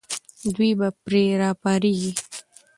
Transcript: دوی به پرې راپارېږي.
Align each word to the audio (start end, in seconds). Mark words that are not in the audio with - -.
دوی 0.53 0.71
به 0.79 0.87
پرې 1.03 1.23
راپارېږي. 1.41 2.11